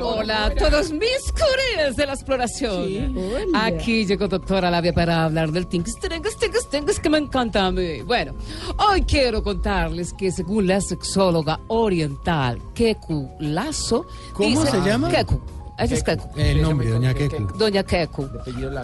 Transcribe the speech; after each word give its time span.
Hola 0.00 0.46
a 0.46 0.54
todos 0.54 0.90
mis 0.92 1.32
coreas 1.32 1.96
de 1.96 2.06
la 2.06 2.14
exploración. 2.14 3.14
Aquí 3.54 4.06
llegó 4.06 4.28
doctora 4.28 4.70
Labia 4.70 4.92
para 4.94 5.24
hablar 5.24 5.52
del 5.52 5.66
tingus, 5.66 5.96
tingus, 5.96 6.36
tingus, 6.36 6.68
tingus 6.68 6.98
que 6.98 7.10
me 7.10 7.18
encanta 7.18 7.66
a 7.66 7.72
mí. 7.72 8.00
Bueno, 8.02 8.34
hoy 8.78 9.02
quiero 9.02 9.42
contarles 9.42 10.14
que 10.14 10.32
según 10.32 10.66
la 10.66 10.80
sexóloga 10.80 11.60
oriental 11.68 12.62
Keku 12.74 13.28
Lazo... 13.40 14.06
¿Cómo 14.32 14.64
se 14.64 14.80
llama? 14.80 15.10
Keku. 15.10 15.57
Ella 15.78 15.94
es 15.96 16.02
Keku. 16.02 16.28
El 16.36 16.62
nombre, 16.62 16.88
doña 16.90 17.14
Keku. 17.14 17.56
Doña 17.56 17.82
Keku. 17.82 18.28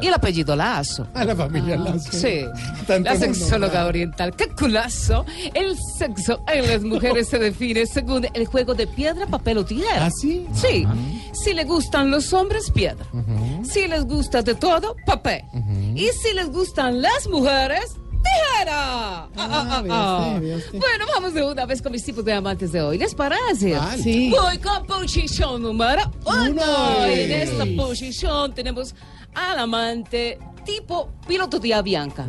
Y 0.00 0.06
el 0.06 0.14
apellido 0.14 0.54
Lazo. 0.54 1.06
A 1.14 1.24
la 1.24 1.34
familia 1.34 1.76
Lazo. 1.76 2.12
Sí, 2.12 2.44
la 3.02 3.16
sexóloga 3.16 3.86
oriental. 3.86 4.34
¡Qué 4.36 4.48
culazo! 4.48 5.24
El 5.54 5.76
sexo 5.98 6.42
en 6.48 6.68
las 6.68 6.82
mujeres 6.82 7.28
se 7.28 7.38
define 7.38 7.86
según 7.86 8.26
el 8.32 8.46
juego 8.46 8.74
de 8.74 8.86
piedra, 8.86 9.26
papel 9.26 9.58
o 9.58 9.64
tijera. 9.64 10.06
¿Ah, 10.06 10.10
sí? 10.10 10.46
Sí. 10.52 10.86
Si 11.32 11.52
le 11.52 11.64
gustan 11.64 12.10
los 12.10 12.32
hombres, 12.32 12.70
piedra. 12.70 13.04
Si 13.64 13.86
les 13.88 14.04
gusta 14.04 14.42
de 14.42 14.54
todo, 14.54 14.96
papel. 15.04 15.42
Y 15.94 16.08
si 16.22 16.32
les 16.34 16.48
gustan 16.50 17.02
las 17.02 17.26
mujeres, 17.28 17.96
Ah, 18.66 19.28
ah, 19.36 19.68
ah, 19.70 19.82
vea 19.82 19.92
ah. 19.94 20.26
usted, 20.28 20.40
vea 20.42 20.56
usted. 20.56 20.78
Bueno, 20.78 21.04
vamos 21.12 21.34
de 21.34 21.42
una 21.42 21.66
vez 21.66 21.82
con 21.82 21.92
mis 21.92 22.04
tipos 22.04 22.24
de 22.24 22.32
amantes 22.32 22.72
de 22.72 22.80
hoy. 22.80 22.98
¿Les 22.98 23.14
parece? 23.14 23.74
Vale. 23.74 24.02
Sí. 24.02 24.30
Voy 24.30 24.58
con 24.58 24.86
posición 24.86 25.62
número 25.62 26.02
uno. 26.24 26.50
Uno. 26.50 27.04
En 27.04 27.30
esta 27.30 27.64
posición 27.76 28.54
tenemos 28.54 28.94
al 29.34 29.58
amante 29.58 30.38
tipo 30.64 31.10
piloto 31.26 31.58
de 31.58 31.74
Avianca. 31.74 32.26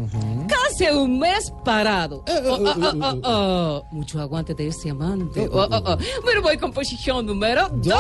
Casi 0.78 0.92
un 0.94 1.20
mes 1.20 1.54
parado. 1.64 2.24
Eh, 2.28 2.42
Oh, 2.46 2.56
oh, 2.56 2.74
oh, 2.78 2.94
oh, 3.02 3.20
oh. 3.24 3.86
Mucho 3.92 4.20
aguante 4.20 4.54
de 4.54 4.68
ese 4.68 4.90
amante. 4.90 5.48
Oh. 5.52 5.68
Bueno, 6.24 6.42
voy 6.42 6.58
con 6.58 6.72
posición 6.74 7.26
número 7.26 7.70
dos. 7.70 7.94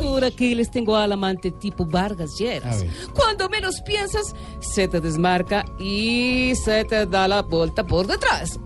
Por 0.00 0.24
aquí 0.24 0.54
les 0.54 0.70
tengo 0.70 0.96
al 0.96 1.12
amante 1.12 1.50
tipo 1.50 1.84
Vargas 1.86 2.36
Lleras. 2.38 2.84
Cuando 3.14 3.48
menos 3.48 3.80
piensas, 3.82 4.34
se 4.60 4.88
te 4.88 5.00
desmarca 5.00 5.64
y 5.78 6.54
se 6.54 6.84
te 6.84 7.06
da 7.06 7.26
la 7.28 7.42
vuelta 7.42 7.84
por 7.86 8.06
detrás. 8.06 8.58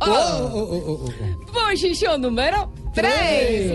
Posición 1.52 2.20
número 2.20 2.70
3. 2.94 3.12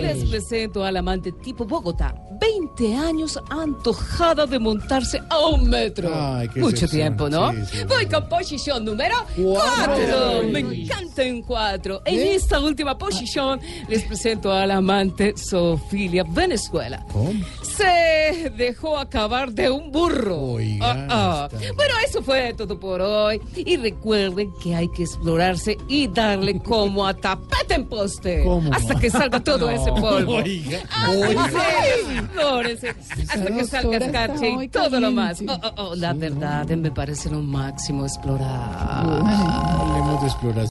Tres. 0.00 0.02
Les 0.02 0.28
presento 0.30 0.84
al 0.84 0.96
amante 0.96 1.32
tipo 1.32 1.64
Bogotá. 1.64 2.14
20 2.40 2.59
años 2.78 3.38
antojada 3.50 4.46
de 4.46 4.58
montarse 4.58 5.20
a 5.28 5.38
un 5.48 5.68
metro. 5.68 6.10
Ay, 6.14 6.48
qué 6.48 6.60
Mucho 6.60 6.86
excepción. 6.86 7.00
tiempo, 7.16 7.28
¿no? 7.28 7.52
Sí, 7.52 7.58
sí, 7.78 7.84
Voy 7.86 8.04
sí. 8.04 8.06
con 8.06 8.28
posición 8.28 8.84
número 8.84 9.16
Cuatro. 9.36 9.94
4. 9.94 10.42
Me 10.50 10.60
encanta 10.60 11.22
en 11.22 11.42
4. 11.42 12.02
En 12.06 12.14
¿Eh? 12.18 12.34
esta 12.34 12.58
última 12.60 12.96
posición 12.96 13.60
les 13.88 14.02
presento 14.04 14.50
al 14.52 14.70
amante 14.70 15.34
Sofilia 15.36 16.24
Venezuela. 16.26 17.04
¿Cómo? 17.12 17.32
Se 17.62 18.50
dejó 18.56 18.98
acabar 18.98 19.52
de 19.52 19.70
un 19.70 19.90
burro. 19.92 20.56
Ah, 20.80 21.06
ah. 21.10 21.48
Bueno, 21.76 21.94
eso 22.06 22.22
fue 22.22 22.54
todo 22.54 22.78
por 22.80 23.00
hoy. 23.02 23.40
Y 23.56 23.76
recuerden 23.76 24.52
que 24.62 24.74
hay 24.74 24.88
que 24.88 25.02
explorarse 25.02 25.76
y 25.88 26.08
darle 26.08 26.58
como 26.60 27.06
a 27.06 27.12
tapete 27.14 27.74
en 27.74 27.86
poste. 27.86 28.42
¿Cómo? 28.44 28.72
Hasta 28.72 28.94
que 28.94 29.10
salga 29.10 29.40
todo 29.40 29.68
ese 29.70 29.90
polvo. 29.92 30.36
Oiga, 30.36 30.78
Ay, 30.90 31.16
oiga. 31.16 31.48
sí, 31.50 32.20
explórense. 32.66 32.88
Hasta 33.22 33.46
que 33.46 33.64
salga 33.64 33.96
escarcha 33.98 34.46
y 34.46 34.68
todo 34.68 35.00
lo 35.00 35.10
más. 35.10 35.42
Oh, 35.46 35.58
oh, 35.62 35.72
oh, 35.76 35.94
la 35.94 36.12
verdad, 36.12 36.66
me 36.68 36.90
parece 36.90 37.30
lo 37.30 37.40
máximo 37.40 38.04
explorar. 38.04 39.04
Hablemos 39.04 40.20
de 40.20 40.26
exploración. 40.26 40.68